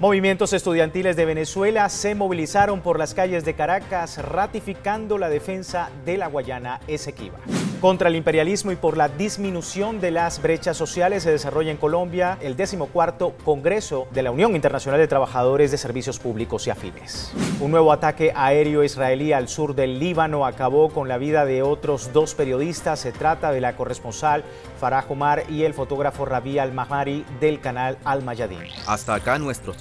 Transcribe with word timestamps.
Movimientos 0.00 0.54
estudiantiles 0.54 1.14
de 1.14 1.26
Venezuela 1.26 1.86
se 1.90 2.14
movilizaron 2.14 2.80
por 2.80 2.98
las 2.98 3.12
calles 3.12 3.44
de 3.44 3.52
Caracas 3.52 4.16
ratificando 4.16 5.18
la 5.18 5.28
defensa 5.28 5.90
de 6.06 6.16
la 6.16 6.26
Guayana 6.28 6.80
Esequiba. 6.88 7.36
Contra 7.82 8.08
el 8.08 8.16
imperialismo 8.16 8.72
y 8.72 8.76
por 8.76 8.96
la 8.96 9.08
disminución 9.08 10.00
de 10.00 10.10
las 10.10 10.40
brechas 10.40 10.78
sociales 10.78 11.22
se 11.22 11.30
desarrolla 11.30 11.70
en 11.70 11.76
Colombia 11.76 12.38
el 12.40 12.56
decimocuarto 12.56 13.34
Congreso 13.44 14.06
de 14.12 14.22
la 14.22 14.30
Unión 14.30 14.54
Internacional 14.54 15.00
de 15.00 15.08
Trabajadores 15.08 15.70
de 15.70 15.76
Servicios 15.78 16.18
Públicos 16.18 16.66
y 16.66 16.70
Afines. 16.70 17.32
Un 17.60 17.70
nuevo 17.70 17.92
ataque 17.92 18.32
aéreo 18.34 18.84
israelí 18.84 19.34
al 19.34 19.48
sur 19.48 19.74
del 19.74 19.98
Líbano 19.98 20.46
acabó 20.46 20.88
con 20.90 21.08
la 21.08 21.18
vida 21.18 21.44
de 21.44 21.62
otros 21.62 22.12
dos 22.14 22.34
periodistas. 22.34 23.00
Se 23.00 23.12
trata 23.12 23.52
de 23.52 23.60
la 23.60 23.76
corresponsal 23.76 24.44
Farah 24.78 25.04
Omar 25.08 25.44
y 25.50 25.64
el 25.64 25.74
fotógrafo 25.74 26.24
Rabi 26.24 26.58
Al-Mahmari 26.58 27.24
del 27.38 27.60
canal 27.60 27.98
Al-Mayadin. 28.04 28.60
Hasta 28.86 29.14
acá 29.14 29.38
nuestros 29.38 29.76